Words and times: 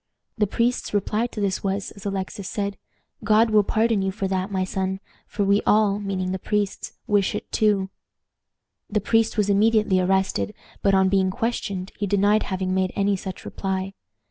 The 0.35 0.47
priest's 0.47 0.95
reply 0.95 1.27
to 1.27 1.39
this 1.39 1.63
was, 1.63 1.91
as 1.91 2.07
Alexis 2.07 2.49
said, 2.49 2.75
"God 3.23 3.51
will 3.51 3.61
pardon 3.63 4.01
you 4.01 4.09
for 4.11 4.27
that, 4.29 4.51
my 4.51 4.63
son, 4.63 4.99
for 5.27 5.43
we 5.43 5.61
all," 5.63 5.99
meaning 5.99 6.31
the 6.31 6.39
priests, 6.39 6.93
"wish 7.05 7.35
it 7.35 7.51
too." 7.51 7.91
The 8.89 8.99
priest 8.99 9.37
was 9.37 9.47
immediately 9.47 9.99
arrested, 9.99 10.55
but, 10.81 10.95
on 10.95 11.07
being 11.07 11.29
questioned, 11.29 11.91
he 11.99 12.07
denied 12.07 12.41
having 12.49 12.73
made 12.73 12.91
any 12.95 13.15
such 13.15 13.45
reply. 13.45 13.93